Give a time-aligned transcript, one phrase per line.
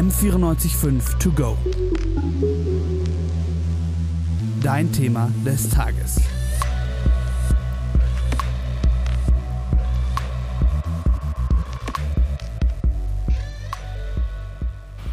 [0.00, 1.58] M945 To Go.
[4.62, 6.16] Dein Thema des Tages.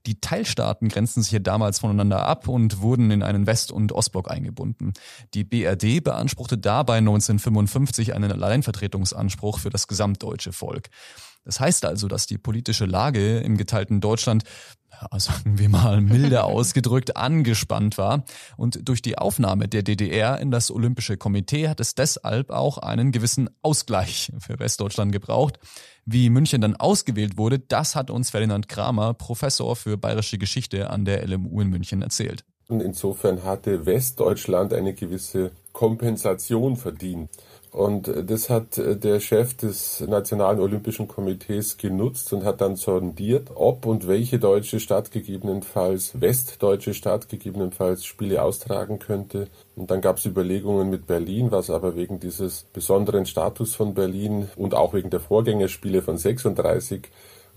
[0.09, 4.31] Die Teilstaaten grenzten sich hier damals voneinander ab und wurden in einen West- und Ostblock
[4.31, 4.95] eingebunden.
[5.34, 10.89] Die BRD beanspruchte dabei 1955 einen Alleinvertretungsanspruch für das gesamtdeutsche Volk.
[11.45, 14.45] Das heißt also, dass die politische Lage im geteilten Deutschland
[14.91, 18.25] ja, sagen wir mal milde ausgedrückt, angespannt war.
[18.56, 23.13] Und durch die Aufnahme der DDR in das Olympische Komitee hat es deshalb auch einen
[23.13, 25.58] gewissen Ausgleich für Westdeutschland gebraucht.
[26.11, 31.05] Wie München dann ausgewählt wurde, das hat uns Ferdinand Kramer, Professor für bayerische Geschichte an
[31.05, 32.46] der LMU in München, erzählt.
[32.67, 37.29] Und insofern hatte Westdeutschland eine gewisse Kompensation verdient.
[37.70, 43.86] Und das hat der Chef des Nationalen Olympischen Komitees genutzt und hat dann sondiert, ob
[43.86, 49.48] und welche deutsche Stadt gegebenenfalls, westdeutsche Stadt gegebenenfalls Spiele austragen könnte.
[49.77, 54.48] Und dann gab es Überlegungen mit Berlin, was aber wegen dieses besonderen Status von Berlin
[54.57, 57.08] und auch wegen der Vorgängerspiele von 36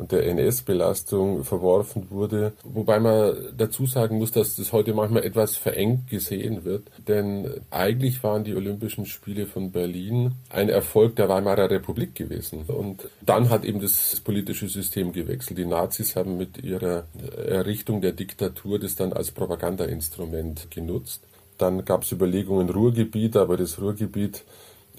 [0.02, 2.54] und der NS-Belastung verworfen wurde.
[2.64, 6.90] Wobei man dazu sagen muss, dass das heute manchmal etwas verengt gesehen wird.
[7.08, 12.64] Denn eigentlich waren die Olympischen Spiele von Berlin ein Erfolg der Weimarer Republik gewesen.
[12.66, 15.60] Und dann hat eben das politische System gewechselt.
[15.60, 17.04] Die Nazis haben mit ihrer
[17.38, 21.22] Errichtung der Diktatur das dann als Propagandainstrument genutzt.
[21.60, 24.42] Dann gab es Überlegungen Ruhrgebiet, aber das Ruhrgebiet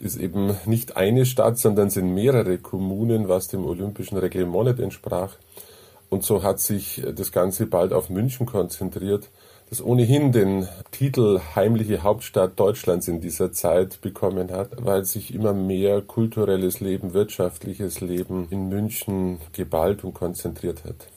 [0.02, 5.36] ist eben nicht eine Stadt, sondern sind mehrere Kommunen, was dem olympischen Reglement nicht entsprach.
[6.10, 9.30] Und so hat sich das Ganze bald auf München konzentriert,
[9.70, 15.54] das ohnehin den Titel heimliche Hauptstadt Deutschlands in dieser Zeit bekommen hat, weil sich immer
[15.54, 21.11] mehr kulturelles Leben, wirtschaftliches Leben in München geballt und konzentriert hat.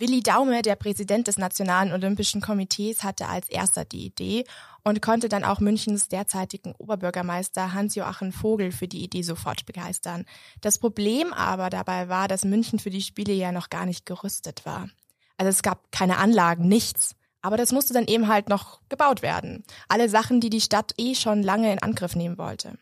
[0.00, 4.44] Willi Daume, der Präsident des Nationalen Olympischen Komitees, hatte als erster die Idee
[4.84, 10.24] und konnte dann auch Münchens derzeitigen Oberbürgermeister Hans-Joachim Vogel für die Idee sofort begeistern.
[10.60, 14.64] Das Problem aber dabei war, dass München für die Spiele ja noch gar nicht gerüstet
[14.64, 14.88] war.
[15.36, 17.16] Also es gab keine Anlagen, nichts.
[17.42, 19.64] Aber das musste dann eben halt noch gebaut werden.
[19.88, 22.78] Alle Sachen, die die Stadt eh schon lange in Angriff nehmen wollte.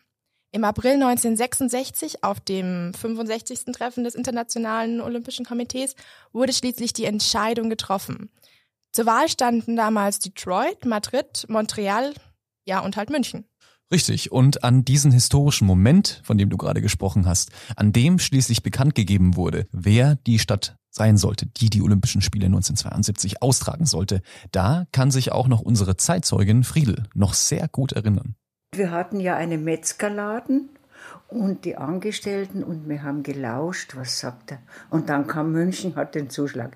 [0.53, 3.65] Im April 1966, auf dem 65.
[3.73, 5.95] Treffen des Internationalen Olympischen Komitees,
[6.31, 8.29] wurde schließlich die Entscheidung getroffen.
[8.93, 12.13] Zur Wahl standen damals Detroit, Madrid, Montreal,
[12.65, 13.45] ja und halt München.
[13.91, 14.31] Richtig.
[14.31, 18.95] Und an diesen historischen Moment, von dem du gerade gesprochen hast, an dem schließlich bekannt
[18.95, 24.21] gegeben wurde, wer die Stadt sein sollte, die die Olympischen Spiele 1972 austragen sollte,
[24.51, 28.35] da kann sich auch noch unsere Zeitzeugin Friedel noch sehr gut erinnern.
[28.75, 30.69] Wir hatten ja einen Metzgerladen
[31.29, 34.59] und die Angestellten und wir haben gelauscht, was sagt er.
[34.89, 36.75] Und dann kam München, hat den Zuschlag.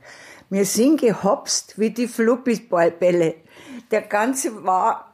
[0.49, 3.35] Wir sind gehopst wie die Fluppis-Bälle.
[3.91, 4.51] Der ganze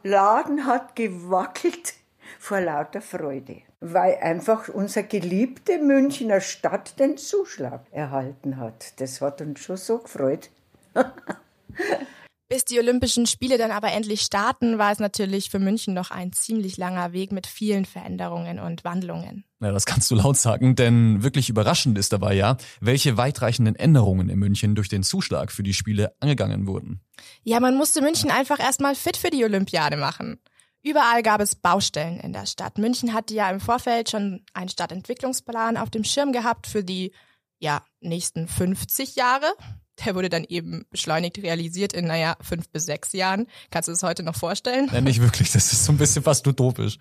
[0.04, 1.96] Laden hat gewackelt
[2.40, 9.00] vor lauter Freude, weil einfach unsere geliebte Münchner Stadt den Zuschlag erhalten hat.
[9.02, 10.52] Das hat uns schon so gefreut.
[12.50, 16.32] Bis die Olympischen Spiele dann aber endlich starten, war es natürlich für München noch ein
[16.32, 19.44] ziemlich langer Weg mit vielen Veränderungen und Wandlungen.
[19.60, 24.30] Ja, das kannst du laut sagen, denn wirklich überraschend ist dabei ja, welche weitreichenden Änderungen
[24.30, 27.02] in München durch den Zuschlag für die Spiele angegangen wurden.
[27.44, 30.40] Ja, man musste München einfach erstmal fit für die Olympiade machen.
[30.84, 32.78] Überall gab es Baustellen in der Stadt.
[32.78, 37.12] München hatte ja im Vorfeld schon einen Stadtentwicklungsplan auf dem Schirm gehabt für die
[37.60, 39.48] ja, nächsten 50 Jahre.
[40.06, 43.48] Der wurde dann eben beschleunigt realisiert in, naja, fünf bis sechs Jahren.
[43.72, 44.90] Kannst du das heute noch vorstellen?
[44.94, 47.00] Ja, nicht wirklich, das ist so ein bisschen fast utopisch.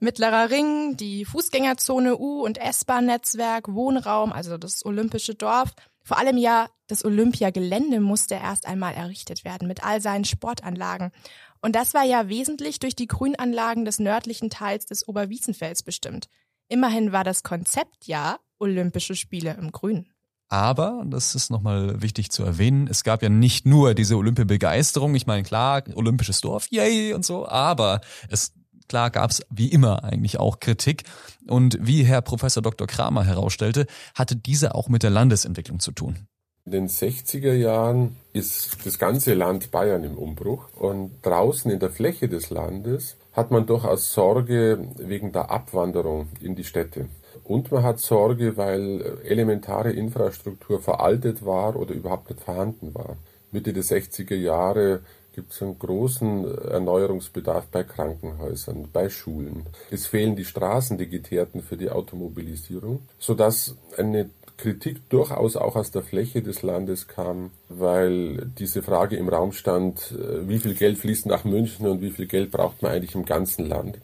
[0.00, 5.70] Mittlerer Ring, die Fußgängerzone U- und S-Bahn-Netzwerk, Wohnraum, also das olympische Dorf.
[6.02, 11.12] Vor allem ja, das Olympiagelände musste erst einmal errichtet werden mit all seinen Sportanlagen.
[11.60, 16.28] Und das war ja wesentlich durch die Grünanlagen des nördlichen Teils des Oberwiesenfelds bestimmt.
[16.68, 20.08] Immerhin war das Konzept ja Olympische Spiele im Grün.
[20.48, 25.14] Aber, das ist nochmal wichtig zu erwähnen, es gab ja nicht nur diese Olympiabegeisterung.
[25.14, 28.00] Ich meine, klar, olympisches Dorf, yay und so, aber
[28.30, 28.52] es
[28.88, 31.04] klar gab es wie immer eigentlich auch Kritik.
[31.46, 32.86] Und wie Herr Professor Dr.
[32.86, 36.26] Kramer herausstellte, hatte diese auch mit der Landesentwicklung zu tun.
[36.64, 41.90] In den 60er Jahren ist das ganze Land Bayern im Umbruch und draußen in der
[41.90, 47.08] Fläche des Landes hat man durchaus Sorge wegen der Abwanderung in die Städte.
[47.44, 53.16] Und man hat Sorge, weil elementare Infrastruktur veraltet war oder überhaupt nicht vorhanden war.
[53.50, 55.00] Mitte der 60er Jahre
[55.38, 59.66] gibt es einen großen Erneuerungsbedarf bei Krankenhäusern, bei Schulen.
[59.90, 65.90] Es fehlen die Straßen, die geteerten für die Automobilisierung, sodass eine Kritik durchaus auch aus
[65.90, 71.26] der Fläche des Landes kam, weil diese Frage im Raum stand, wie viel Geld fließt
[71.26, 73.98] nach München und wie viel Geld braucht man eigentlich im ganzen Land.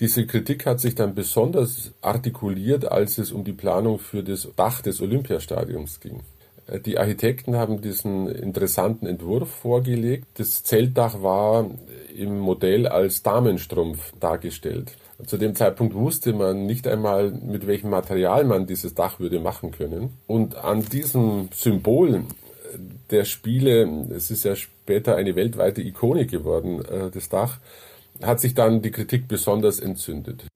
[0.00, 4.80] Diese Kritik hat sich dann besonders artikuliert, als es um die Planung für das Dach
[4.80, 6.22] des Olympiastadions ging.
[6.84, 10.26] Die Architekten haben diesen interessanten Entwurf vorgelegt.
[10.34, 11.70] Das Zeltdach war
[12.14, 14.92] im Modell als Damenstrumpf dargestellt.
[15.26, 19.72] Zu dem Zeitpunkt wusste man nicht einmal, mit welchem Material man dieses Dach würde machen
[19.72, 20.16] können.
[20.26, 22.24] Und an diesem Symbol
[23.10, 26.82] der Spiele, es ist ja später eine weltweite Ikone geworden,
[27.12, 27.58] das Dach,
[28.22, 30.47] hat sich dann die Kritik besonders entzündet.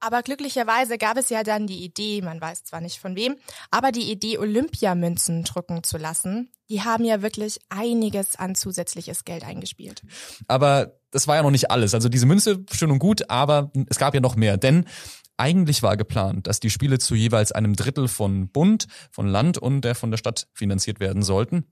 [0.00, 3.36] Aber glücklicherweise gab es ja dann die Idee, man weiß zwar nicht von wem,
[3.70, 9.44] aber die Idee, Olympiamünzen drucken zu lassen, die haben ja wirklich einiges an zusätzliches Geld
[9.44, 10.02] eingespielt.
[10.48, 11.94] Aber das war ja noch nicht alles.
[11.94, 14.56] Also diese Münze, schön und gut, aber es gab ja noch mehr.
[14.56, 14.86] Denn
[15.36, 19.82] eigentlich war geplant, dass die Spiele zu jeweils einem Drittel von Bund, von Land und
[19.82, 21.64] der von der Stadt finanziert werden sollten.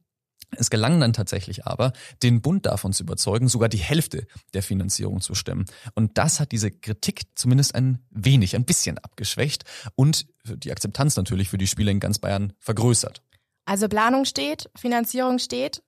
[0.56, 1.92] Es gelang dann tatsächlich aber,
[2.22, 5.66] den Bund davon zu überzeugen, sogar die Hälfte der Finanzierung zu stemmen.
[5.94, 9.64] Und das hat diese Kritik zumindest ein wenig, ein bisschen abgeschwächt
[9.94, 13.22] und die Akzeptanz natürlich für die Spiele in ganz Bayern vergrößert.
[13.66, 15.82] Also Planung steht, Finanzierung steht,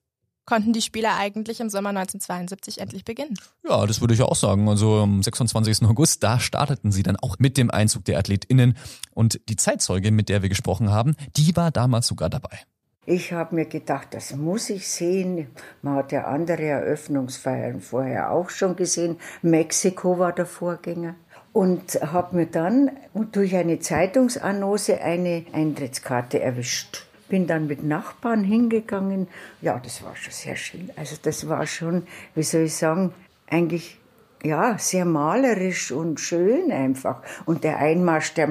[0.45, 3.35] konnten die Spiele eigentlich im Sommer 1972 endlich beginnen.
[3.67, 4.67] Ja, das würde ich auch sagen.
[4.69, 5.83] Also am 26.
[5.83, 8.77] August, da starteten sie dann auch mit dem Einzug der AthletInnen.
[9.13, 12.59] Und die Zeitzeuge, mit der wir gesprochen haben, die war damals sogar dabei.
[13.07, 15.47] Ich habe mir gedacht, das muss ich sehen.
[15.81, 19.17] Man hat ja andere Eröffnungsfeiern vorher auch schon gesehen.
[19.41, 21.15] Mexiko war der Vorgänger.
[21.51, 22.91] Und habe mir dann
[23.31, 27.07] durch eine Zeitungsannonce eine Eintrittskarte erwischt.
[27.27, 29.27] Bin dann mit Nachbarn hingegangen.
[29.61, 30.91] Ja, das war schon sehr schön.
[30.95, 32.03] Also das war schon,
[32.35, 33.13] wie soll ich sagen,
[33.49, 33.97] eigentlich
[34.43, 37.23] ja sehr malerisch und schön einfach.
[37.45, 38.47] Und der Einmarsch der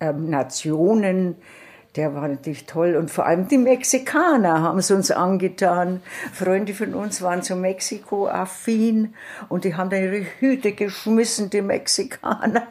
[0.00, 1.34] Nationen,
[1.98, 2.94] der war natürlich toll.
[2.96, 6.00] Und vor allem die Mexikaner haben es uns angetan.
[6.32, 9.14] Freunde von uns waren so Mexiko-affin
[9.48, 12.68] und die haben dann ihre Hüte geschmissen, die Mexikaner.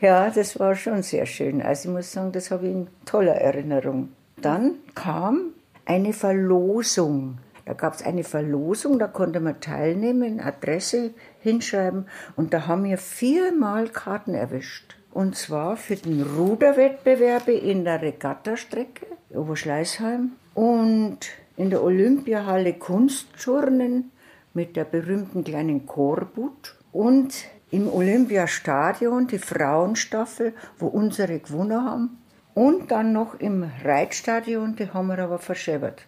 [0.00, 1.62] Ja, das war schon sehr schön.
[1.62, 4.10] Also ich muss sagen, das habe ich in toller Erinnerung.
[4.42, 5.52] Dann kam
[5.86, 7.38] eine Verlosung.
[7.64, 11.10] Da gab es eine Verlosung, da konnte man teilnehmen, Adresse
[11.40, 14.97] hinschreiben und da haben wir viermal Karten erwischt.
[15.18, 21.18] Und zwar für den Ruderwettbewerbe in der Regattastrecke Oberschleißheim und
[21.56, 24.12] in der Olympiahalle Kunstturnen
[24.54, 27.34] mit der berühmten kleinen Korbut und
[27.72, 32.18] im Olympiastadion die Frauenstaffel, wo unsere gewonnen haben.
[32.54, 36.06] Und dann noch im Reitstadion, die haben wir aber verschäbert.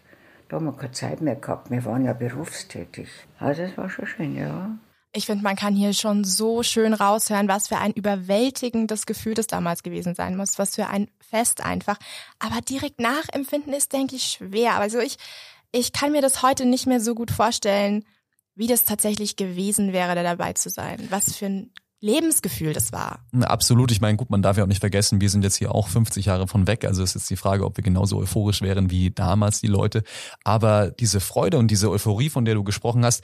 [0.49, 3.09] Da haben wir keine Zeit mehr gehabt, wir waren ja berufstätig.
[3.40, 4.71] Also das war schon schön, ja.
[5.12, 9.49] Ich finde, man kann hier schon so schön raushören, was für ein überwältigendes Gefühl das
[9.49, 11.97] damals gewesen sein muss, was für ein Fest einfach.
[12.38, 14.76] Aber direkt nachempfinden ist, denke ich, schwer.
[14.76, 15.17] Also ich,
[15.73, 18.05] ich kann mir das heute nicht mehr so gut vorstellen,
[18.55, 21.05] wie das tatsächlich gewesen wäre, da dabei zu sein.
[21.11, 23.26] Was für ein Lebensgefühl das war.
[23.40, 23.90] Absolut.
[23.90, 26.26] Ich meine, gut, man darf ja auch nicht vergessen, wir sind jetzt hier auch 50
[26.26, 26.85] Jahre von weg.
[26.85, 30.02] Also ist jetzt die Frage, ob wir genauso euphorisch wären wie damals die Leute.
[30.45, 33.23] Aber diese Freude und diese Euphorie, von der du gesprochen hast,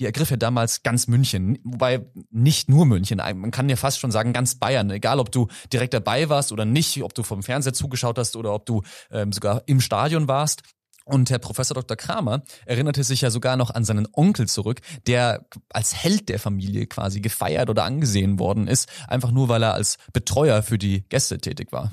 [0.00, 4.10] die ergriff ja damals ganz München, wobei nicht nur München, man kann ja fast schon
[4.10, 7.72] sagen ganz Bayern, egal ob du direkt dabei warst oder nicht, ob du vom Fernseher
[7.72, 10.62] zugeschaut hast oder ob du ähm, sogar im Stadion warst.
[11.06, 11.98] Und Herr Professor Dr.
[11.98, 16.86] Kramer erinnerte sich ja sogar noch an seinen Onkel zurück, der als Held der Familie
[16.86, 21.38] quasi gefeiert oder angesehen worden ist, einfach nur weil er als Betreuer für die Gäste
[21.38, 21.92] tätig war.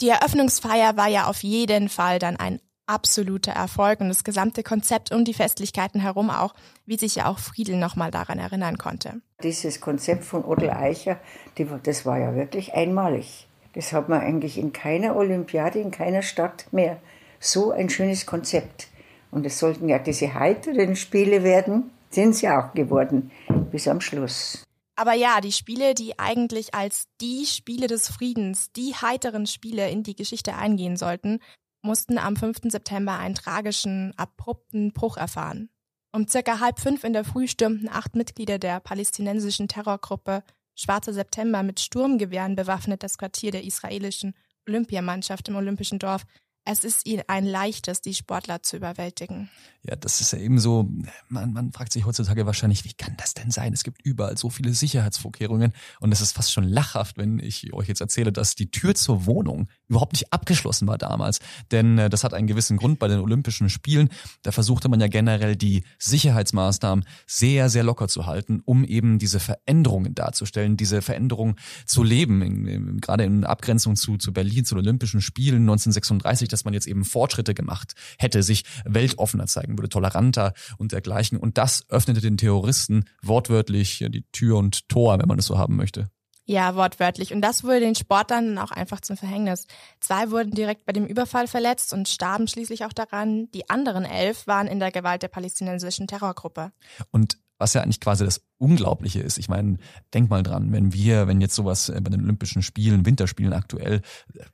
[0.00, 5.12] Die Eröffnungsfeier war ja auf jeden Fall dann ein absoluter Erfolg und das gesamte Konzept
[5.12, 6.54] um die Festlichkeiten herum auch,
[6.86, 9.20] wie sich ja auch Friedel nochmal daran erinnern konnte.
[9.42, 11.18] Dieses Konzept von Odel Eicher,
[11.58, 13.46] die, das war ja wirklich einmalig.
[13.74, 16.98] Das hat man eigentlich in keiner Olympiade, in keiner Stadt mehr.
[17.40, 18.88] So ein schönes Konzept.
[19.30, 23.32] Und es sollten ja diese heiteren Spiele werden, sind sie auch geworden,
[23.72, 24.62] bis am Schluss.
[24.96, 30.04] Aber ja, die Spiele, die eigentlich als die Spiele des Friedens, die heiteren Spiele in
[30.04, 31.40] die Geschichte eingehen sollten,
[31.84, 32.62] mussten am 5.
[32.64, 35.68] September einen tragischen, abrupten Bruch erfahren.
[36.12, 40.42] Um circa halb fünf in der Früh stürmten acht Mitglieder der palästinensischen Terrorgruppe
[40.76, 44.34] Schwarze September mit Sturmgewehren bewaffnet das Quartier der israelischen
[44.66, 46.26] Olympiamannschaft im Olympischen Dorf
[46.66, 49.50] es ist ihnen ein leichtes, die Sportler zu überwältigen.
[49.82, 50.88] Ja, das ist ja eben so,
[51.28, 53.74] man, man fragt sich heutzutage wahrscheinlich, wie kann das denn sein?
[53.74, 57.88] Es gibt überall so viele Sicherheitsvorkehrungen und es ist fast schon lachhaft, wenn ich euch
[57.88, 61.40] jetzt erzähle, dass die Tür zur Wohnung überhaupt nicht abgeschlossen war damals.
[61.70, 64.08] Denn äh, das hat einen gewissen Grund bei den Olympischen Spielen.
[64.42, 69.40] Da versuchte man ja generell die Sicherheitsmaßnahmen sehr, sehr locker zu halten, um eben diese
[69.40, 72.42] Veränderungen darzustellen, diese Veränderungen zu leben.
[72.42, 76.74] In, in, gerade in Abgrenzung zu, zu Berlin, zu den Olympischen Spielen 1936 dass man
[76.74, 81.38] jetzt eben Fortschritte gemacht hätte, sich weltoffener zeigen würde, toleranter und dergleichen.
[81.38, 85.76] Und das öffnete den Terroristen wortwörtlich die Tür und Tor, wenn man es so haben
[85.76, 86.08] möchte.
[86.46, 87.32] Ja, wortwörtlich.
[87.32, 89.66] Und das wurde den Sportlern auch einfach zum Verhängnis.
[90.00, 93.50] Zwei wurden direkt bei dem Überfall verletzt und starben schließlich auch daran.
[93.52, 96.72] Die anderen elf waren in der Gewalt der palästinensischen Terrorgruppe.
[97.10, 99.38] Und was ja eigentlich quasi das Unglaubliche ist.
[99.38, 99.78] Ich meine,
[100.12, 104.00] denk mal dran, wenn wir, wenn jetzt sowas bei den Olympischen Spielen, Winterspielen aktuell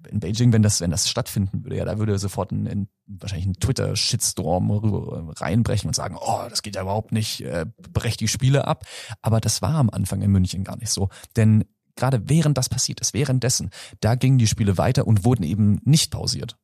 [0.09, 3.47] in Beijing, wenn das, wenn das stattfinden würde, ja, da würde sofort ein, ein wahrscheinlich
[3.47, 4.70] ein Twitter-Shitstorm
[5.38, 8.85] reinbrechen und sagen, oh, das geht ja überhaupt nicht, äh, brecht die Spiele ab.
[9.23, 11.64] Aber das war am Anfang in München gar nicht so, denn
[12.00, 16.11] gerade während das passiert ist, währenddessen, da gingen die Spiele weiter und wurden eben nicht
[16.11, 16.57] pausiert.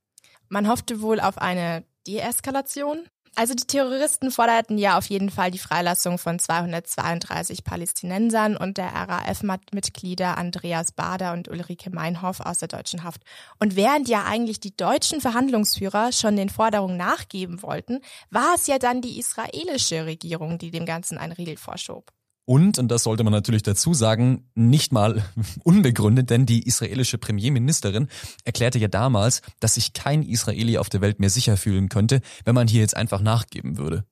[0.49, 3.07] Man hoffte wohl auf eine Deeskalation,
[3.39, 8.87] also die Terroristen forderten ja auf jeden Fall die Freilassung von 232 Palästinensern und der
[8.95, 13.21] RAF-Mitglieder Andreas Bader und Ulrike Meinhoff aus der deutschen Haft.
[13.59, 18.01] Und während ja eigentlich die deutschen Verhandlungsführer schon den Forderungen nachgeben wollten,
[18.31, 22.16] war es ja dann die israelische Regierung, die dem Ganzen einen Riegel vorschob.
[22.47, 25.25] Und, und das sollte man natürlich dazu sagen, nicht mal
[25.65, 28.09] unbegründet, denn die israelische Premierministerin
[28.45, 32.55] erklärte ja damals, dass sich kein Israeli auf der Welt mehr sicher fühlen könnte, wenn
[32.55, 34.05] man hier jetzt einfach nachgeben würde.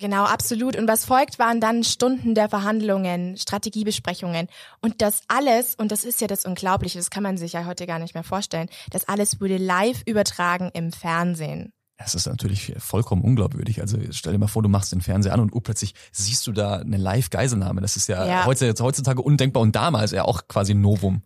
[0.00, 0.76] Genau, absolut.
[0.76, 4.48] Und was folgt, waren dann Stunden der Verhandlungen, Strategiebesprechungen.
[4.80, 7.86] Und das alles, und das ist ja das Unglaubliche, das kann man sich ja heute
[7.86, 11.74] gar nicht mehr vorstellen, das alles wurde live übertragen im Fernsehen.
[12.00, 13.82] Das ist natürlich vollkommen unglaubwürdig.
[13.82, 16.52] Also stell dir mal vor, du machst den Fernseher an und oh, plötzlich siehst du
[16.52, 17.82] da eine Live-Geiselnahme.
[17.82, 18.46] Das ist ja, ja.
[18.46, 21.22] heutzutage undenkbar und damals ja auch quasi ein Novum.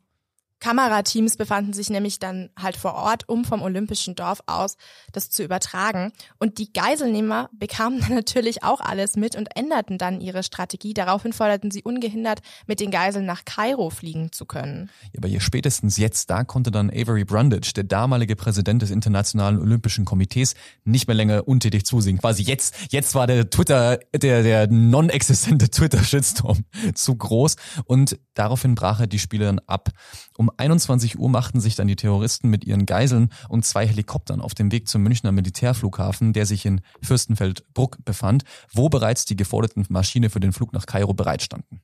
[0.65, 4.79] Kamerateams befanden sich nämlich dann halt vor Ort, um vom Olympischen Dorf aus
[5.13, 6.11] das zu übertragen.
[6.39, 10.95] Und die Geiselnehmer bekamen dann natürlich auch alles mit und änderten dann ihre Strategie.
[10.95, 14.89] Daraufhin forderten sie ungehindert, mit den Geiseln nach Kairo fliegen zu können.
[15.13, 19.61] Ja, aber hier spätestens jetzt, da konnte dann Avery Brundage, der damalige Präsident des Internationalen
[19.61, 20.55] Olympischen Komitees,
[20.85, 22.17] nicht mehr länger untätig zusehen.
[22.17, 29.01] Quasi jetzt, jetzt war der Twitter, der, der non-existente Twitter-Shitstorm zu groß und daraufhin brach
[29.01, 29.91] er die Spiele dann ab.
[30.37, 34.55] Um 21 Uhr machten sich dann die Terroristen mit ihren Geiseln und zwei Helikoptern auf
[34.55, 40.31] dem Weg zum Münchner Militärflughafen, der sich in Fürstenfeldbruck befand, wo bereits die geforderten Maschine
[40.31, 41.81] für den Flug nach Kairo bereitstanden.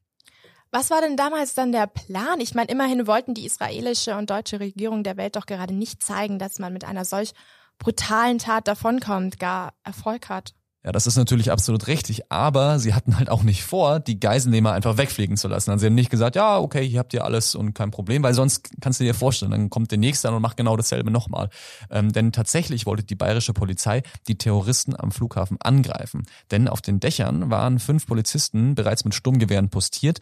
[0.72, 2.40] Was war denn damals dann der Plan?
[2.40, 6.38] Ich meine, immerhin wollten die israelische und deutsche Regierung der Welt doch gerade nicht zeigen,
[6.38, 7.32] dass man mit einer solch
[7.78, 10.54] brutalen Tat davonkommt, gar Erfolg hat.
[10.82, 14.72] Ja, das ist natürlich absolut richtig, aber sie hatten halt auch nicht vor, die Geiselnehmer
[14.72, 15.70] einfach wegfliegen zu lassen.
[15.70, 18.32] Also sie haben nicht gesagt, ja, okay, hier habt ihr alles und kein Problem, weil
[18.32, 21.50] sonst kannst du dir vorstellen, dann kommt der Nächste an und macht genau dasselbe nochmal.
[21.90, 26.22] Ähm, denn tatsächlich wollte die bayerische Polizei die Terroristen am Flughafen angreifen.
[26.50, 30.20] Denn auf den Dächern waren fünf Polizisten bereits mit Sturmgewehren postiert,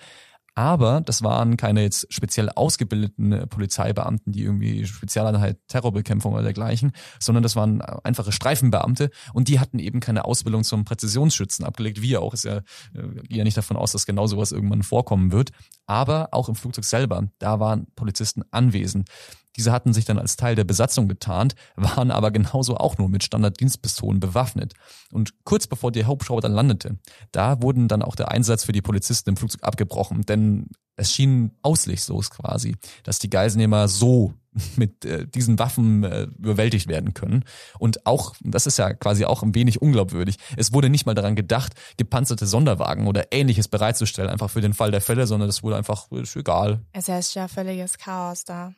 [0.59, 6.91] Aber das waren keine jetzt speziell ausgebildeten äh, Polizeibeamten, die irgendwie Spezialeinheit Terrorbekämpfung oder dergleichen,
[7.21, 12.03] sondern das waren einfache Streifenbeamte und die hatten eben keine Ausbildung zum Präzisionsschützen abgelegt.
[12.03, 12.63] Wir auch, ist ja, äh,
[13.29, 15.53] ja nicht davon aus, dass genau sowas irgendwann vorkommen wird.
[15.87, 19.09] Aber auch im Flugzeug selber, da waren Polizisten anwesend.
[19.59, 23.25] Diese hatten sich dann als Teil der Besatzung getarnt, waren aber genauso auch nur mit
[23.25, 24.75] Standarddienstpistolen bewaffnet.
[25.13, 26.99] Und kurz bevor der Hubschrauber dann landete,
[27.33, 31.53] da wurden dann auch der Einsatz für die Polizisten im Flugzeug abgebrochen, denn es schien
[31.63, 34.35] ausleglos quasi, dass die Geiselnehmer so
[34.77, 37.45] mit äh, diesen Waffen äh, überwältigt werden können.
[37.79, 41.37] Und auch, das ist ja quasi auch ein wenig unglaubwürdig, es wurde nicht mal daran
[41.37, 45.77] gedacht, gepanzerte Sonderwagen oder ähnliches bereitzustellen, einfach für den Fall der Fälle, sondern es wurde
[45.77, 46.81] einfach, ist egal.
[46.93, 48.75] Es herrscht ja völliges Chaos da.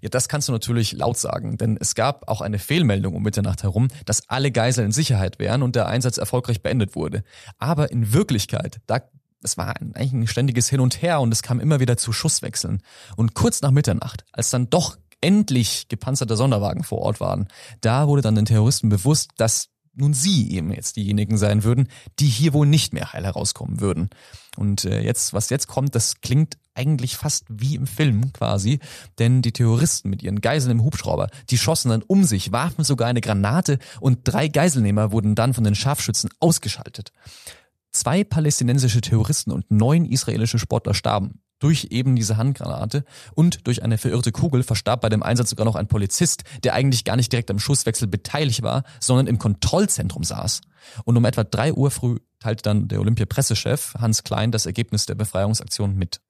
[0.00, 3.62] Ja, das kannst du natürlich laut sagen, denn es gab auch eine Fehlmeldung um Mitternacht
[3.62, 7.22] herum, dass alle Geiseln in Sicherheit wären und der Einsatz erfolgreich beendet wurde.
[7.58, 9.00] Aber in Wirklichkeit, da
[9.42, 12.82] es war eigentlich ein ständiges Hin und Her und es kam immer wieder zu Schusswechseln.
[13.16, 17.48] Und kurz nach Mitternacht, als dann doch endlich gepanzerte Sonderwagen vor Ort waren,
[17.80, 22.26] da wurde dann den Terroristen bewusst, dass nun sie eben jetzt diejenigen sein würden, die
[22.26, 24.10] hier wohl nicht mehr heil herauskommen würden.
[24.56, 28.78] Und äh, jetzt, was jetzt kommt, das klingt eigentlich fast wie im Film quasi,
[29.18, 33.08] denn die Terroristen mit ihren Geiseln im Hubschrauber, die schossen dann um sich, warfen sogar
[33.08, 37.12] eine Granate und drei Geiselnehmer wurden dann von den Scharfschützen ausgeschaltet.
[37.92, 43.98] Zwei palästinensische Terroristen und neun israelische Sportler starben durch eben diese Handgranate und durch eine
[43.98, 47.50] verirrte Kugel verstarb bei dem Einsatz sogar noch ein Polizist, der eigentlich gar nicht direkt
[47.50, 50.62] am Schusswechsel beteiligt war, sondern im Kontrollzentrum saß.
[51.04, 55.14] Und um etwa drei Uhr früh teilte dann der Olympia-Pressechef Hans Klein das Ergebnis der
[55.14, 56.20] Befreiungsaktion mit.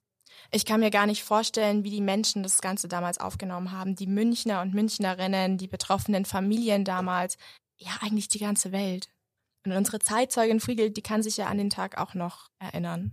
[0.52, 3.94] Ich kann mir gar nicht vorstellen, wie die Menschen das Ganze damals aufgenommen haben.
[3.94, 7.38] Die Münchner und Münchnerinnen, die betroffenen Familien damals,
[7.76, 9.08] ja eigentlich die ganze Welt.
[9.64, 13.12] Und unsere Zeitzeugin Friegel, die kann sich ja an den Tag auch noch erinnern.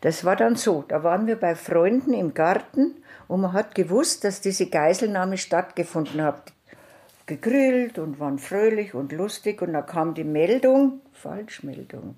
[0.00, 4.22] Das war dann so, da waren wir bei Freunden im Garten und man hat gewusst,
[4.22, 6.52] dass diese Geiselnahme stattgefunden hat.
[7.26, 12.16] Gegrillt und waren fröhlich und lustig und da kam die Meldung, Falschmeldung,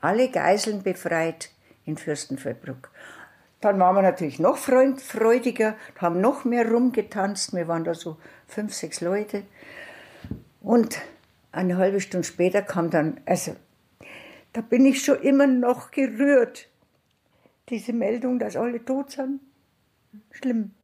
[0.00, 1.48] alle Geiseln befreit
[1.86, 2.90] in Fürstenfeldbruck.
[3.62, 7.54] Dann waren wir natürlich noch freudiger, haben noch mehr rumgetanzt.
[7.54, 9.44] Wir waren da so fünf, sechs Leute.
[10.60, 10.98] Und
[11.52, 13.54] eine halbe Stunde später kam dann, also
[14.52, 16.68] da bin ich schon immer noch gerührt
[17.68, 19.40] diese Meldung, dass alle tot sind.
[20.32, 20.74] Schlimm.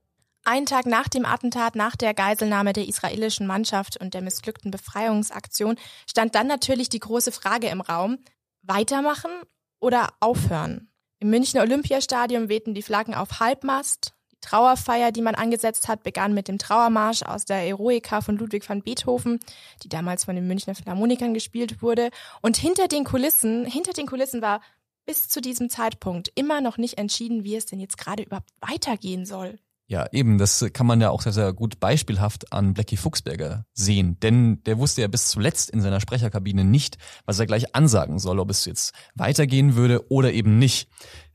[0.44, 5.76] Ein Tag nach dem Attentat, nach der Geiselnahme der israelischen Mannschaft und der missglückten Befreiungsaktion,
[6.08, 8.18] stand dann natürlich die große Frage im Raum,
[8.62, 9.32] weitermachen
[9.80, 10.87] oder aufhören?
[11.20, 14.14] Im Münchner Olympiastadion wehten die Flaggen auf Halbmast.
[14.30, 18.68] Die Trauerfeier, die man angesetzt hat, begann mit dem Trauermarsch aus der Eroica von Ludwig
[18.68, 19.40] van Beethoven,
[19.82, 22.10] die damals von den Münchner Philharmonikern gespielt wurde.
[22.40, 24.60] Und hinter den Kulissen, hinter den Kulissen war
[25.06, 29.26] bis zu diesem Zeitpunkt immer noch nicht entschieden, wie es denn jetzt gerade überhaupt weitergehen
[29.26, 29.58] soll.
[29.90, 34.20] Ja, eben, das kann man ja auch sehr, sehr gut beispielhaft an Blackie Fuchsberger sehen.
[34.20, 38.38] Denn der wusste ja bis zuletzt in seiner Sprecherkabine nicht, was er gleich ansagen soll,
[38.38, 40.90] ob es jetzt weitergehen würde oder eben nicht.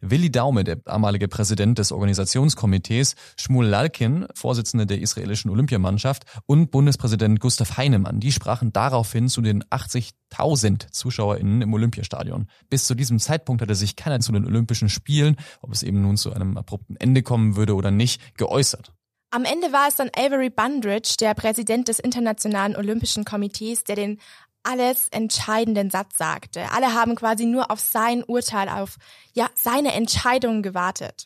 [0.06, 7.40] Willi Daume, der damalige Präsident des Organisationskomitees, Shmuel Lalkin, Vorsitzende der israelischen Olympiamannschaft und Bundespräsident
[7.40, 12.48] Gustav Heinemann, die sprachen daraufhin zu den 80.000 ZuschauerInnen im Olympiastadion.
[12.70, 16.18] Bis zu diesem Zeitpunkt hatte sich keiner zu den Olympischen Spielen, ob es eben nun
[16.18, 18.92] zu einem abrupten Ende kommen würde oder nicht, geäußert.
[19.32, 24.20] Am Ende war es dann Avery Bundridge, der Präsident des Internationalen Olympischen Komitees, der den
[24.64, 26.72] alles entscheidenden Satz sagte.
[26.72, 28.98] Alle haben quasi nur auf sein Urteil, auf
[29.34, 31.26] ja, seine Entscheidung gewartet.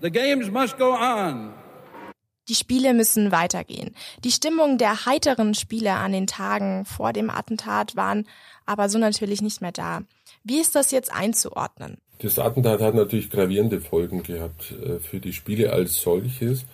[0.00, 1.52] The games must go on.
[2.48, 3.94] Die Spiele müssen weitergehen.
[4.24, 8.26] Die Stimmung der heiteren Spiele an den Tagen vor dem Attentat waren
[8.64, 10.02] aber so natürlich nicht mehr da.
[10.44, 11.98] Wie ist das jetzt einzuordnen?
[12.20, 16.64] Das Attentat hat natürlich gravierende Folgen gehabt äh, für die Spiele als solches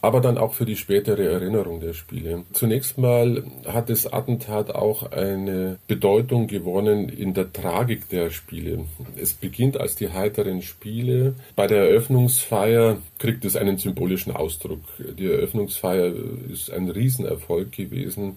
[0.00, 2.44] aber dann auch für die spätere Erinnerung der Spiele.
[2.52, 8.84] Zunächst mal hat das Attentat auch eine Bedeutung gewonnen in der Tragik der Spiele.
[9.16, 11.34] Es beginnt als die heiteren Spiele.
[11.56, 14.80] Bei der Eröffnungsfeier kriegt es einen symbolischen Ausdruck.
[15.18, 16.12] Die Eröffnungsfeier
[16.52, 18.36] ist ein Riesenerfolg gewesen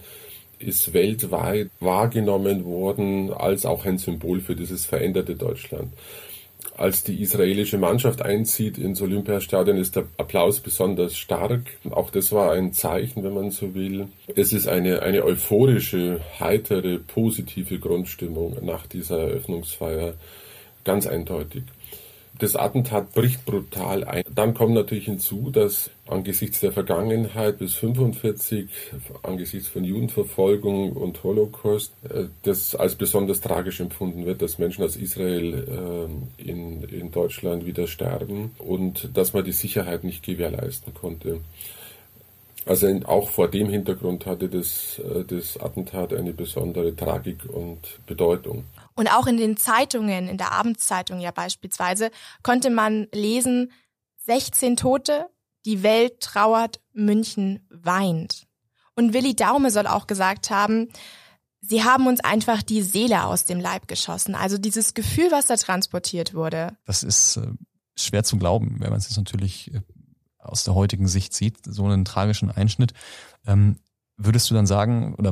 [0.59, 5.91] ist weltweit wahrgenommen worden als auch ein Symbol für dieses veränderte Deutschland
[6.77, 11.61] als die israelische Mannschaft einzieht ins Olympiastadion, ist der Applaus besonders stark.
[11.89, 14.07] Auch das war ein Zeichen, wenn man so will.
[14.35, 20.13] Es ist eine, eine euphorische, heitere, positive Grundstimmung nach dieser Eröffnungsfeier.
[20.83, 21.63] Ganz eindeutig.
[22.41, 24.23] Das Attentat bricht brutal ein.
[24.33, 28.67] Dann kommt natürlich hinzu, dass angesichts der Vergangenheit bis 45,
[29.21, 34.95] angesichts von Judenverfolgung und Holocaust, äh, das als besonders tragisch empfunden wird, dass Menschen aus
[34.95, 41.41] Israel äh, in, in Deutschland wieder sterben und dass man die Sicherheit nicht gewährleisten konnte.
[42.65, 48.65] Also auch vor dem Hintergrund hatte das, äh, das Attentat eine besondere Tragik und Bedeutung.
[48.95, 52.11] Und auch in den Zeitungen, in der Abendszeitung ja beispielsweise,
[52.43, 53.71] konnte man lesen,
[54.25, 55.27] 16 Tote,
[55.65, 58.47] die Welt trauert, München weint.
[58.95, 60.89] Und Willi Daume soll auch gesagt haben,
[61.61, 64.35] sie haben uns einfach die Seele aus dem Leib geschossen.
[64.35, 66.77] Also dieses Gefühl, was da transportiert wurde.
[66.85, 67.47] Das ist äh,
[67.95, 69.81] schwer zu glauben, wenn man es jetzt natürlich äh,
[70.41, 72.93] aus der heutigen Sicht sieht, so einen tragischen Einschnitt.
[73.45, 73.77] Ähm,
[74.17, 75.31] würdest du dann sagen, oder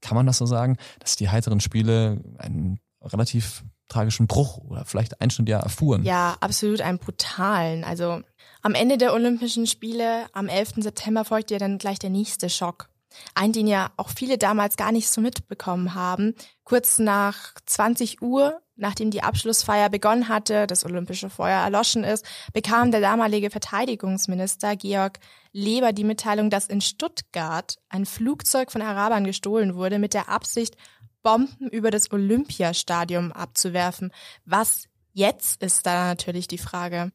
[0.00, 5.20] kann man das so sagen, dass die heiteren Spiele einen relativ tragischen Bruch oder vielleicht
[5.20, 6.04] Einschnitt ja erfuhren?
[6.04, 7.84] Ja, absolut einen brutalen.
[7.84, 8.22] Also
[8.62, 10.74] am Ende der Olympischen Spiele am 11.
[10.78, 12.88] September folgte ja dann gleich der nächste Schock.
[13.34, 16.34] Ein, den ja auch viele damals gar nicht so mitbekommen haben.
[16.64, 22.90] Kurz nach 20 Uhr, nachdem die Abschlussfeier begonnen hatte, das olympische Feuer erloschen ist, bekam
[22.90, 25.18] der damalige Verteidigungsminister Georg
[25.52, 30.76] Leber die Mitteilung, dass in Stuttgart ein Flugzeug von Arabern gestohlen wurde mit der Absicht,
[31.22, 34.12] Bomben über das Olympiastadion abzuwerfen.
[34.44, 37.12] Was jetzt ist da natürlich die Frage.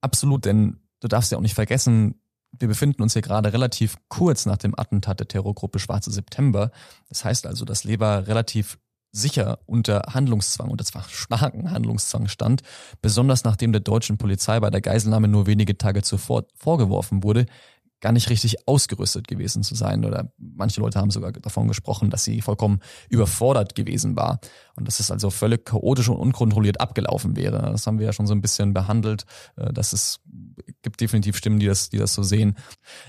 [0.00, 2.21] Absolut, denn du darfst ja auch nicht vergessen,
[2.58, 6.70] wir befinden uns hier gerade relativ kurz nach dem Attentat der Terrorgruppe Schwarze September.
[7.08, 8.78] Das heißt also, dass Leber relativ
[9.12, 12.62] sicher unter Handlungszwang, und das war starken Handlungszwang stand,
[13.02, 17.46] besonders nachdem der deutschen Polizei bei der Geiselnahme nur wenige Tage zuvor vorgeworfen wurde,
[18.02, 20.04] gar nicht richtig ausgerüstet gewesen zu sein.
[20.04, 24.40] Oder manche Leute haben sogar davon gesprochen, dass sie vollkommen überfordert gewesen war
[24.76, 27.70] und dass es also völlig chaotisch und unkontrolliert abgelaufen wäre.
[27.70, 29.24] Das haben wir ja schon so ein bisschen behandelt.
[29.56, 30.20] Äh, dass es
[30.82, 32.56] gibt definitiv Stimmen, die das, die das so sehen.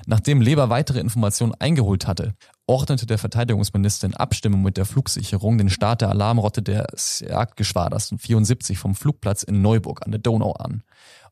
[0.05, 2.35] Nachdem Leber weitere Informationen eingeholt hatte,
[2.67, 8.77] ordnete der Verteidigungsminister in Abstimmung mit der Flugsicherung den Start der Alarmrotte des Jagdgeschwaders 74
[8.77, 10.83] vom Flugplatz in Neuburg an der Donau an.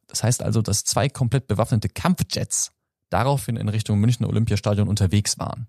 [0.08, 2.72] Das heißt also, dass zwei komplett bewaffnete Kampfjets
[3.12, 5.68] daraufhin in Richtung Münchner Olympiastadion unterwegs waren.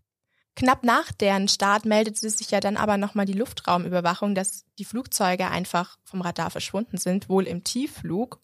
[0.55, 5.48] Knapp nach deren Start meldete sich ja dann aber nochmal die Luftraumüberwachung, dass die Flugzeuge
[5.48, 8.38] einfach vom Radar verschwunden sind, wohl im Tiefflug.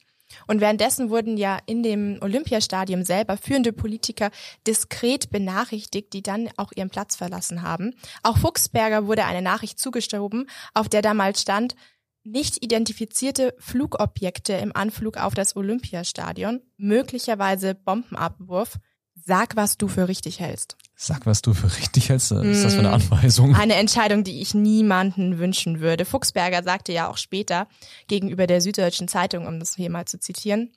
[0.47, 4.31] Und währenddessen wurden ja in dem Olympiastadion selber führende Politiker
[4.67, 7.95] diskret benachrichtigt, die dann auch ihren Platz verlassen haben.
[8.23, 11.77] Auch Fuchsberger wurde eine Nachricht zugeschoben, auf der damals stand,
[12.25, 18.79] nicht identifizierte Flugobjekte im Anflug auf das Olympiastadion, möglicherweise Bombenabwurf.
[19.25, 20.77] Sag, was du für richtig hältst.
[20.95, 22.31] Sag, was du für richtig hältst.
[22.33, 22.95] Was ist das für eine mm.
[22.95, 23.55] Anweisung?
[23.55, 26.05] Eine Entscheidung, die ich niemanden wünschen würde.
[26.05, 27.69] Fuchsberger sagte ja auch später
[28.09, 30.73] gegenüber der Süddeutschen Zeitung, um das hier mal zu zitieren,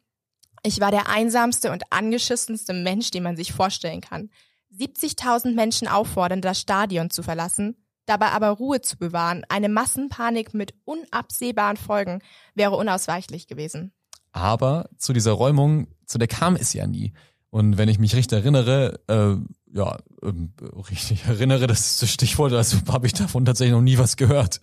[0.63, 4.29] ich war der einsamste und angeschissenste Mensch, den man sich vorstellen kann.
[4.77, 7.75] 70.000 Menschen auffordern, das Stadion zu verlassen,
[8.05, 9.43] dabei aber Ruhe zu bewahren.
[9.49, 12.21] Eine Massenpanik mit unabsehbaren Folgen
[12.53, 13.91] wäre unausweichlich gewesen.
[14.31, 17.11] Aber zu dieser Räumung, zu der kam es ja nie.
[17.51, 19.35] Und wenn ich mich richtig erinnere, äh,
[19.77, 20.53] ja, ähm,
[20.89, 24.61] richtig erinnere, das ist das Stichwort, also habe ich davon tatsächlich noch nie was gehört.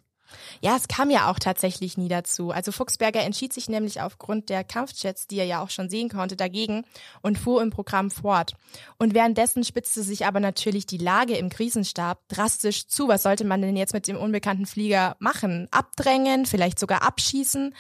[0.60, 2.50] Ja, es kam ja auch tatsächlich nie dazu.
[2.50, 6.36] Also Fuchsberger entschied sich nämlich aufgrund der Kampfjets, die er ja auch schon sehen konnte,
[6.36, 6.84] dagegen
[7.22, 8.54] und fuhr im Programm fort.
[8.98, 13.08] Und währenddessen spitzte sich aber natürlich die Lage im Krisenstab drastisch zu.
[13.08, 15.68] Was sollte man denn jetzt mit dem unbekannten Flieger machen?
[15.70, 17.74] Abdrängen, vielleicht sogar abschießen?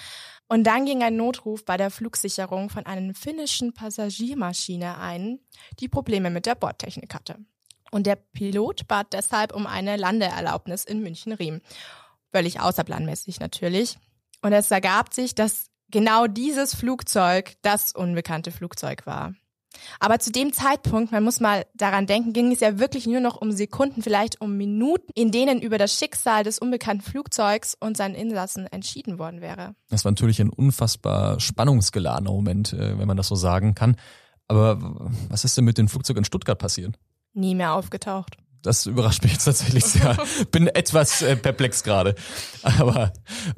[0.48, 5.40] Und dann ging ein Notruf bei der Flugsicherung von einer finnischen Passagiermaschine ein,
[5.78, 7.36] die Probleme mit der Bordtechnik hatte.
[7.90, 11.60] Und der Pilot bat deshalb um eine Landeerlaubnis in München-Riem.
[12.32, 13.98] Völlig außerplanmäßig natürlich.
[14.42, 19.34] Und es ergab sich, dass genau dieses Flugzeug das unbekannte Flugzeug war.
[20.00, 23.40] Aber zu dem Zeitpunkt, man muss mal daran denken, ging es ja wirklich nur noch
[23.40, 28.14] um Sekunden, vielleicht um Minuten, in denen über das Schicksal des unbekannten Flugzeugs und seinen
[28.14, 29.74] Insassen entschieden worden wäre.
[29.90, 33.96] Das war natürlich ein unfassbar spannungsgeladener Moment, äh, wenn man das so sagen kann.
[34.48, 34.78] Aber
[35.28, 36.98] was ist denn mit dem Flugzeug in Stuttgart passiert?
[37.34, 38.36] Nie mehr aufgetaucht.
[38.62, 40.16] Das überrascht mich jetzt tatsächlich sehr.
[40.50, 42.14] Bin etwas äh, perplex gerade.
[42.62, 43.12] Aber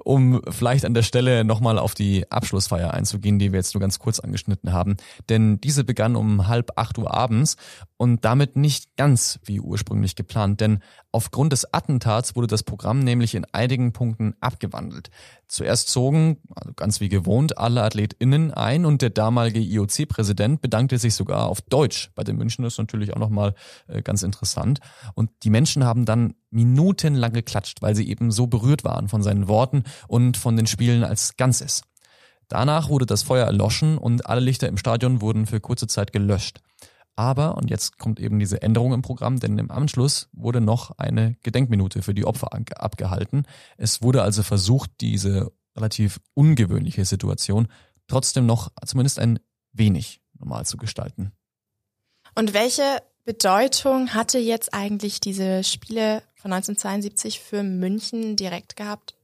[0.05, 3.99] um vielleicht an der Stelle nochmal auf die Abschlussfeier einzugehen, die wir jetzt nur ganz
[3.99, 4.97] kurz angeschnitten haben.
[5.29, 7.57] Denn diese begann um halb acht Uhr abends
[7.97, 10.81] und damit nicht ganz wie ursprünglich geplant, denn
[11.13, 15.11] aufgrund des Attentats wurde das Programm nämlich in einigen Punkten abgewandelt.
[15.49, 21.15] Zuerst zogen, also ganz wie gewohnt, alle AthletInnen ein und der damalige IOC-Präsident bedankte sich
[21.15, 22.11] sogar auf Deutsch.
[22.15, 23.55] Bei den München ist natürlich auch nochmal
[23.89, 24.81] äh, ganz interessant.
[25.15, 29.49] Und die Menschen haben dann minutenlang geklatscht, weil sie eben so berührt waren von seinen
[29.49, 31.83] Worten und von den Spielen als Ganzes.
[32.49, 36.61] Danach wurde das Feuer erloschen und alle Lichter im Stadion wurden für kurze Zeit gelöscht.
[37.15, 41.37] Aber, und jetzt kommt eben diese Änderung im Programm, denn im Anschluss wurde noch eine
[41.43, 43.45] Gedenkminute für die Opfer abgehalten.
[43.77, 47.69] Es wurde also versucht, diese relativ ungewöhnliche Situation
[48.09, 49.39] trotzdem noch zumindest ein
[49.73, 51.33] wenig normal zu gestalten.
[52.35, 59.15] Und welche Bedeutung hatte jetzt eigentlich diese Spiele von 1972 für München direkt gehabt?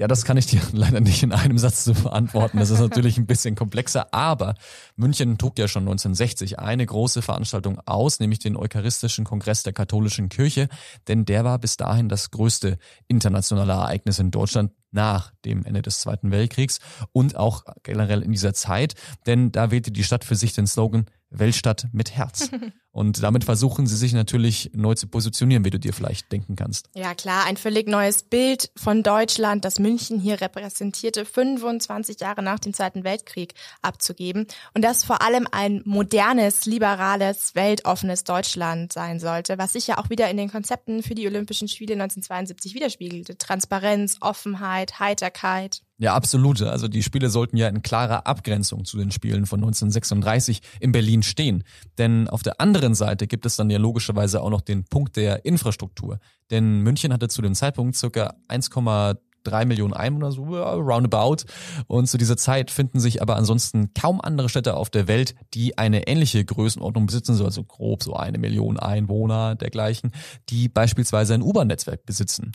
[0.00, 2.58] Ja, das kann ich dir leider nicht in einem Satz zu beantworten.
[2.58, 4.54] Das ist natürlich ein bisschen komplexer, aber
[4.96, 10.30] München trug ja schon 1960 eine große Veranstaltung aus, nämlich den Eucharistischen Kongress der katholischen
[10.30, 10.68] Kirche,
[11.06, 16.00] denn der war bis dahin das größte internationale Ereignis in Deutschland nach dem Ende des
[16.00, 16.78] Zweiten Weltkriegs
[17.12, 18.94] und auch generell in dieser Zeit,
[19.26, 22.50] denn da wählte die Stadt für sich den Slogan Weltstadt mit Herz.
[22.92, 26.90] Und damit versuchen sie sich natürlich neu zu positionieren, wie du dir vielleicht denken kannst.
[26.94, 32.58] Ja klar, ein völlig neues Bild von Deutschland, das München hier repräsentierte, 25 Jahre nach
[32.58, 34.46] dem Zweiten Weltkrieg abzugeben.
[34.74, 40.10] Und das vor allem ein modernes, liberales, weltoffenes Deutschland sein sollte, was sich ja auch
[40.10, 43.38] wieder in den Konzepten für die Olympischen Spiele 1972 widerspiegelte.
[43.38, 45.82] Transparenz, Offenheit, Heiterkeit.
[46.00, 46.62] Ja, absolut.
[46.62, 51.22] Also die Spiele sollten ja in klarer Abgrenzung zu den Spielen von 1936 in Berlin
[51.22, 51.62] stehen.
[51.98, 55.44] Denn auf der anderen Seite gibt es dann ja logischerweise auch noch den Punkt der
[55.44, 56.18] Infrastruktur.
[56.50, 61.44] Denn München hatte zu dem Zeitpunkt circa 1,3 Millionen Einwohner, so roundabout.
[61.86, 65.76] Und zu dieser Zeit finden sich aber ansonsten kaum andere Städte auf der Welt, die
[65.76, 70.12] eine ähnliche Größenordnung besitzen, so also grob so eine Million Einwohner dergleichen,
[70.48, 72.52] die beispielsweise ein U-Bahn-Netzwerk besitzen.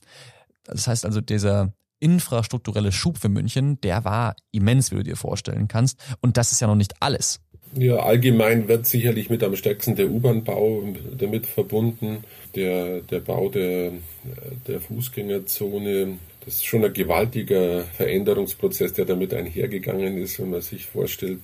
[0.64, 5.68] Das heißt also, dieser infrastrukturelle Schub für München, der war immens, wie du dir vorstellen
[5.68, 6.00] kannst.
[6.22, 7.40] Und das ist ja noch nicht alles.
[7.78, 12.24] Ja, allgemein wird sicherlich mit am stärksten der U-Bahn-Bau damit verbunden,
[12.56, 13.92] der, der Bau der,
[14.68, 16.18] der Fußgängerzone.
[16.46, 21.40] Das ist schon ein gewaltiger Veränderungsprozess, der damit einhergegangen ist, wenn man sich vorstellt,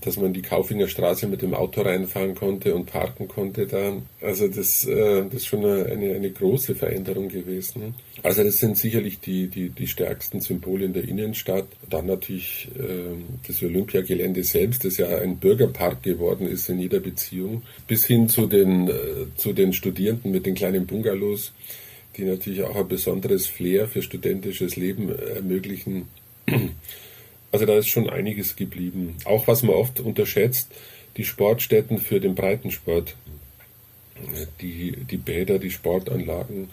[0.00, 4.00] dass man die Kaufinger Straße mit dem Auto reinfahren konnte und parken konnte da.
[4.20, 7.94] Also das, äh, das ist schon eine, eine, große Veränderung gewesen.
[8.22, 11.66] Also das sind sicherlich die, die, die stärksten Symbole in der Innenstadt.
[11.88, 17.62] Dann natürlich äh, das Olympiagelände selbst, das ja ein Bürgerpark geworden ist in jeder Beziehung,
[17.88, 18.92] bis hin zu den, äh,
[19.36, 21.52] zu den Studierenden mit den kleinen Bungalows,
[22.16, 26.06] die natürlich auch ein besonderes Flair für studentisches Leben ermöglichen.
[27.52, 29.16] Also da ist schon einiges geblieben.
[29.24, 30.70] Auch was man oft unterschätzt,
[31.16, 33.16] die Sportstätten für den Breitensport.
[34.60, 36.68] Die, die Bäder, die Sportanlagen,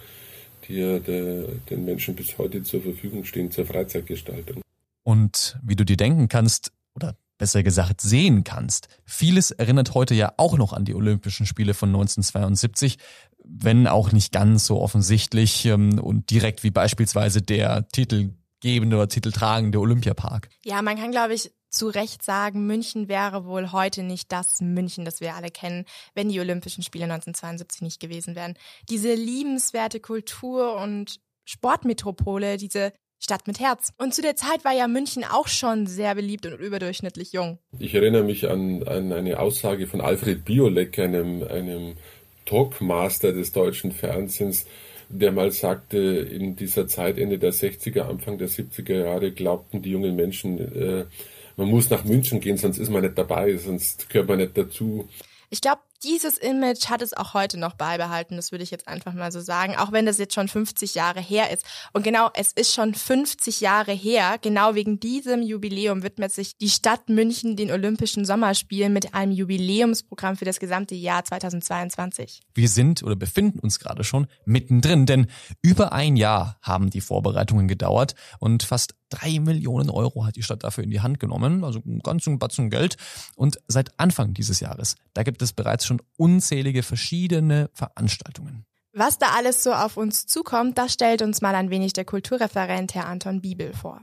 [0.67, 4.61] die ja der, den Menschen bis heute zur Verfügung stehen zur Freizeitgestaltung.
[5.03, 10.33] Und wie du dir denken kannst, oder besser gesagt sehen kannst, vieles erinnert heute ja
[10.35, 12.97] auch noch an die Olympischen Spiele von 1972,
[13.45, 19.07] wenn auch nicht ganz so offensichtlich ähm, und direkt wie beispielsweise der Titel titelgebende oder
[19.07, 20.49] titeltragende Olympiapark.
[20.63, 25.05] Ja, man kann, glaube ich, zu Recht sagen, München wäre wohl heute nicht das München,
[25.05, 28.55] das wir alle kennen, wenn die Olympischen Spiele 1972 nicht gewesen wären.
[28.89, 33.93] Diese liebenswerte Kultur und Sportmetropole, diese Stadt mit Herz.
[33.97, 37.59] Und zu der Zeit war ja München auch schon sehr beliebt und überdurchschnittlich jung.
[37.79, 41.95] Ich erinnere mich an, an eine Aussage von Alfred Biolek, einem, einem
[42.45, 44.65] Talkmaster des deutschen Fernsehens,
[45.09, 49.91] der mal sagte, in dieser Zeit, Ende der 60er, Anfang der 70er Jahre, glaubten die
[49.91, 51.05] jungen Menschen, äh,
[51.55, 55.09] man muss nach München gehen, sonst ist man nicht dabei, sonst gehört man nicht dazu.
[55.49, 59.13] Ich glaube, dieses Image hat es auch heute noch beibehalten, das würde ich jetzt einfach
[59.13, 61.65] mal so sagen, auch wenn das jetzt schon 50 Jahre her ist.
[61.93, 66.69] Und genau, es ist schon 50 Jahre her, genau wegen diesem Jubiläum widmet sich die
[66.69, 72.41] Stadt München den Olympischen Sommerspielen mit einem Jubiläumsprogramm für das gesamte Jahr 2022.
[72.53, 75.27] Wir sind oder befinden uns gerade schon mittendrin, denn
[75.61, 80.63] über ein Jahr haben die Vorbereitungen gedauert und fast drei Millionen Euro hat die Stadt
[80.63, 82.97] dafür in die Hand genommen, also einen ganzen Batzen Geld.
[83.35, 88.65] Und seit Anfang dieses Jahres, da gibt es bereits schon unzählige verschiedene Veranstaltungen.
[88.93, 92.95] Was da alles so auf uns zukommt, das stellt uns mal ein wenig der Kulturreferent
[92.95, 94.01] Herr Anton Bibel vor.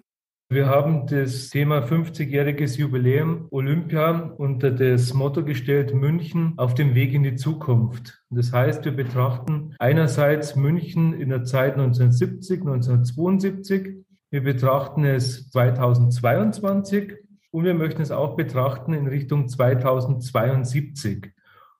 [0.50, 7.12] Wir haben das Thema 50-jähriges Jubiläum Olympia unter das Motto gestellt, München auf dem Weg
[7.12, 8.22] in die Zukunft.
[8.30, 14.04] Das heißt, wir betrachten einerseits München in der Zeit 1970, 1972.
[14.30, 17.14] Wir betrachten es 2022
[17.50, 21.33] und wir möchten es auch betrachten in Richtung 2072.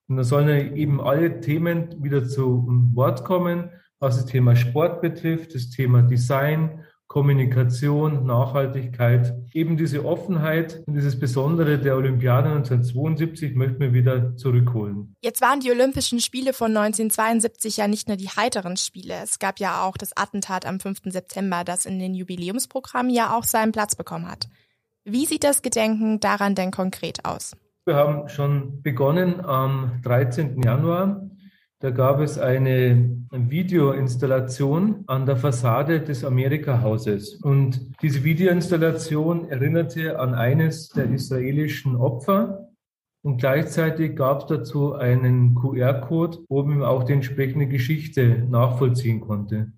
[0.08, 5.54] Und da sollen eben alle Themen wieder zu Wort kommen, was das Thema Sport betrifft,
[5.54, 13.78] das Thema Design, Kommunikation, Nachhaltigkeit, eben diese Offenheit und dieses Besondere der Olympiade 1972 möchten
[13.78, 15.14] wir wieder zurückholen.
[15.22, 19.14] Jetzt waren die Olympischen Spiele von 1972 ja nicht nur die heiteren Spiele.
[19.22, 21.02] Es gab ja auch das Attentat am 5.
[21.06, 24.48] September, das in den Jubiläumsprogrammen ja auch seinen Platz bekommen hat.
[25.04, 27.52] Wie sieht das Gedenken daran denn konkret aus?
[27.86, 30.62] Wir haben schon begonnen am 13.
[30.62, 31.28] Januar.
[31.80, 37.34] Da gab es eine Videoinstallation an der Fassade des Amerika-Hauses.
[37.42, 42.70] Und diese Videoinstallation erinnerte an eines der israelischen Opfer.
[43.20, 49.72] Und gleichzeitig gab es dazu einen QR-Code, wo man auch die entsprechende Geschichte nachvollziehen konnte.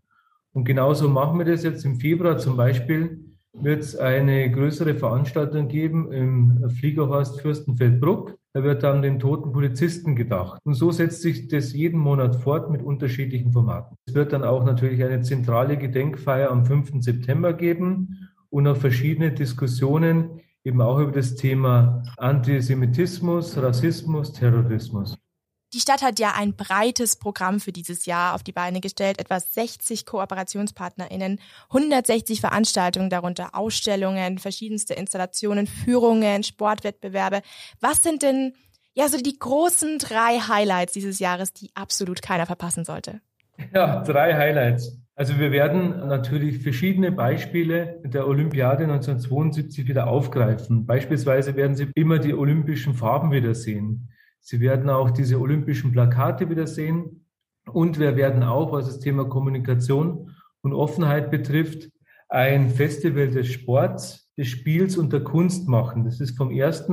[0.53, 3.26] Und genauso machen wir das jetzt im Februar zum Beispiel
[3.63, 8.37] wird es eine größere Veranstaltung geben im Fliegerhorst Fürstenfeldbruck.
[8.53, 10.61] Da wird dann den toten Polizisten gedacht.
[10.65, 13.97] Und so setzt sich das jeden Monat fort mit unterschiedlichen Formaten.
[14.07, 17.03] Es wird dann auch natürlich eine zentrale Gedenkfeier am 5.
[17.03, 25.19] September geben und auch verschiedene Diskussionen eben auch über das Thema Antisemitismus, Rassismus, Terrorismus.
[25.77, 29.39] Die Stadt hat ja ein breites Programm für dieses Jahr auf die Beine gestellt, etwa
[29.39, 37.43] 60 KooperationspartnerInnen, 160 Veranstaltungen, darunter Ausstellungen, verschiedenste Installationen, Führungen, Sportwettbewerbe.
[37.79, 38.55] Was sind denn
[38.95, 43.21] ja so die großen drei Highlights dieses Jahres, die absolut keiner verpassen sollte?
[43.75, 44.99] Ja, drei Highlights.
[45.15, 50.87] Also wir werden natürlich verschiedene Beispiele der Olympiade 1972 wieder aufgreifen.
[50.87, 54.09] Beispielsweise werden Sie immer die olympischen Farben wiedersehen.
[54.49, 57.27] Sie werden auch diese olympischen Plakate wieder sehen.
[57.73, 61.91] Und wir werden auch, was das Thema Kommunikation und Offenheit betrifft,
[62.29, 66.05] ein Festival des Sports, des Spiels und der Kunst machen.
[66.05, 66.85] Das ist vom 1.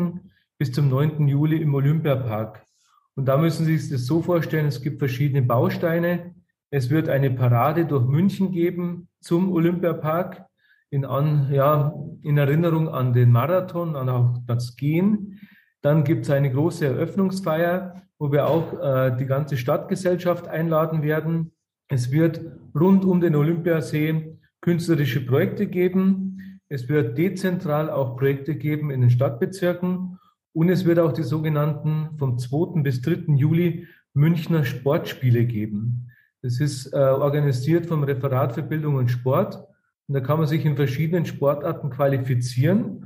[0.57, 1.27] bis zum 9.
[1.27, 2.65] Juli im Olympiapark.
[3.13, 6.33] Und da müssen Sie sich das so vorstellen, es gibt verschiedene Bausteine.
[6.71, 10.43] Es wird eine Parade durch München geben zum Olympiapark
[10.89, 15.39] in, an, ja, in Erinnerung an den Marathon, an auch das Gehen.
[15.83, 21.51] Dann gibt es eine große Eröffnungsfeier, wo wir auch äh, die ganze Stadtgesellschaft einladen werden.
[21.89, 22.41] Es wird
[22.73, 26.61] rund um den Olympiasee künstlerische Projekte geben.
[26.69, 30.17] Es wird dezentral auch Projekte geben in den Stadtbezirken.
[30.53, 32.81] Und es wird auch die sogenannten vom 2.
[32.81, 33.33] bis 3.
[33.35, 36.07] Juli Münchner Sportspiele geben.
[36.41, 39.67] Das ist äh, organisiert vom Referat für Bildung und Sport.
[40.07, 43.02] Und da kann man sich in verschiedenen Sportarten qualifizieren.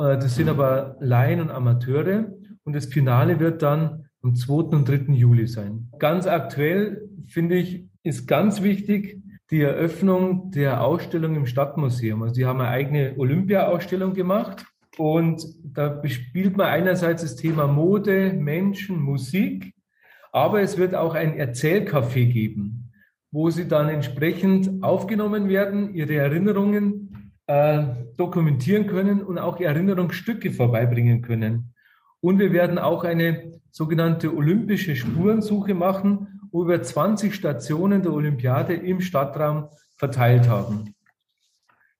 [0.00, 2.32] Äh, das sind aber Laien und Amateure.
[2.64, 4.52] Und das Finale wird dann am 2.
[4.76, 5.12] und 3.
[5.12, 5.88] Juli sein.
[5.98, 12.22] Ganz aktuell, finde ich, ist ganz wichtig die Eröffnung der Ausstellung im Stadtmuseum.
[12.22, 14.64] Also die haben eine eigene Olympia-Ausstellung gemacht.
[14.96, 19.72] Und da bespielt man einerseits das Thema Mode, Menschen, Musik,
[20.32, 22.92] aber es wird auch ein Erzählcafé geben,
[23.32, 27.09] wo sie dann entsprechend aufgenommen werden, ihre Erinnerungen
[27.50, 27.84] äh,
[28.16, 31.74] dokumentieren können und auch Erinnerungsstücke vorbeibringen können.
[32.20, 38.74] Und wir werden auch eine sogenannte olympische Spurensuche machen, wo wir 20 Stationen der Olympiade
[38.74, 40.94] im Stadtraum verteilt haben.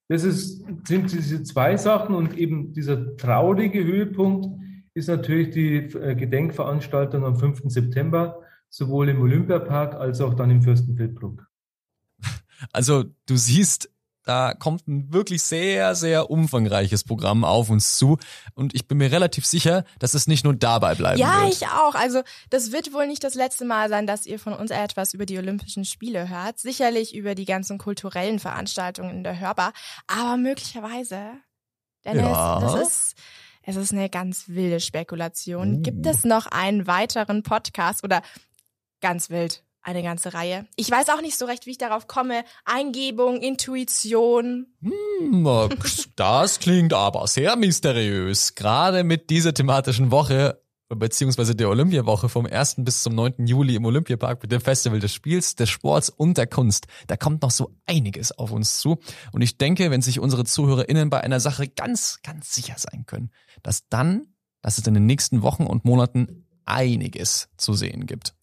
[0.06, 4.46] Das ist, sind diese zwei Sachen und eben dieser traurige Höhepunkt
[4.94, 7.62] ist natürlich die äh, Gedenkveranstaltung am 5.
[7.64, 11.44] September, sowohl im Olympiapark als auch dann im Fürstenfeldbruck.
[12.72, 13.90] Also du siehst,
[14.30, 18.16] da kommt ein wirklich sehr, sehr umfangreiches Programm auf uns zu.
[18.54, 21.58] Und ich bin mir relativ sicher, dass es nicht nur dabei bleiben ja, wird.
[21.60, 21.96] Ja, ich auch.
[21.96, 25.26] Also das wird wohl nicht das letzte Mal sein, dass ihr von uns etwas über
[25.26, 26.60] die Olympischen Spiele hört.
[26.60, 29.72] Sicherlich über die ganzen kulturellen Veranstaltungen in der Hörbar.
[30.06, 31.32] Aber möglicherweise,
[32.04, 32.60] Dennis, ja.
[32.60, 33.14] das ist...
[33.62, 35.76] Es ist eine ganz wilde Spekulation.
[35.76, 35.82] Uh.
[35.82, 38.22] Gibt es noch einen weiteren Podcast oder
[39.02, 39.62] ganz wild?
[39.82, 40.66] Eine ganze Reihe.
[40.76, 42.44] Ich weiß auch nicht so recht, wie ich darauf komme.
[42.64, 44.66] Eingebung, Intuition.
[44.82, 45.68] Hm,
[46.16, 48.54] das klingt aber sehr mysteriös.
[48.54, 50.60] Gerade mit dieser thematischen Woche
[50.96, 52.76] beziehungsweise der Olympiawoche vom 1.
[52.78, 53.46] bis zum 9.
[53.46, 56.86] Juli im Olympiapark mit dem Festival des Spiels, des Sports und der Kunst.
[57.06, 58.98] Da kommt noch so einiges auf uns zu.
[59.32, 63.30] Und ich denke, wenn sich unsere ZuhörerInnen bei einer Sache ganz, ganz sicher sein können,
[63.62, 68.34] dass dann, dass es in den nächsten Wochen und Monaten einiges zu sehen gibt.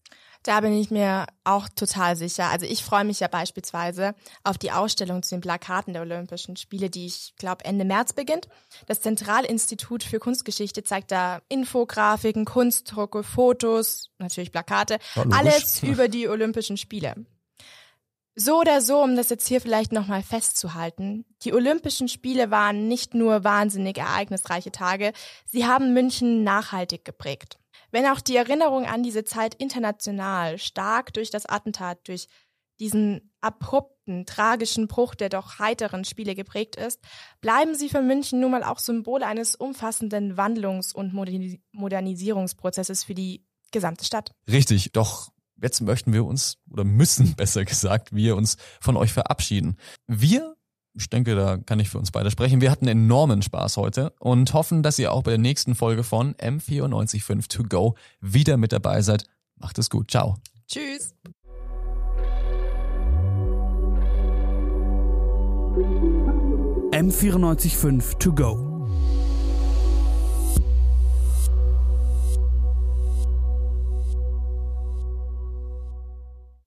[0.42, 2.46] Da bin ich mir auch total sicher.
[2.46, 6.90] Also ich freue mich ja beispielsweise auf die Ausstellung zu den Plakaten der Olympischen Spiele,
[6.90, 8.48] die ich glaube Ende März beginnt.
[8.86, 14.98] Das Zentralinstitut für Kunstgeschichte zeigt da Infografiken, Kunstdrucke, Fotos, natürlich Plakate,
[15.30, 17.26] alles über die Olympischen Spiele.
[18.40, 23.12] So oder so, um das jetzt hier vielleicht nochmal festzuhalten, die Olympischen Spiele waren nicht
[23.12, 25.12] nur wahnsinnig ereignisreiche Tage,
[25.44, 27.57] sie haben München nachhaltig geprägt.
[27.90, 32.26] Wenn auch die Erinnerung an diese Zeit international stark durch das Attentat, durch
[32.80, 37.00] diesen abrupten, tragischen Bruch der doch heiteren Spiele geprägt ist,
[37.40, 41.12] bleiben sie für München nun mal auch Symbol eines umfassenden Wandlungs- und
[41.72, 44.32] Modernisierungsprozesses für die gesamte Stadt.
[44.50, 49.76] Richtig, doch jetzt möchten wir uns, oder müssen besser gesagt, wir uns von euch verabschieden.
[50.06, 50.54] Wir
[50.94, 52.60] ich denke, da kann ich für uns beide sprechen.
[52.60, 56.34] Wir hatten enormen Spaß heute und hoffen, dass ihr auch bei der nächsten Folge von
[56.34, 59.24] M945 To Go wieder mit dabei seid.
[59.56, 60.10] Macht es gut.
[60.10, 60.36] Ciao.
[60.66, 61.14] Tschüss.
[66.92, 68.67] M945 To Go.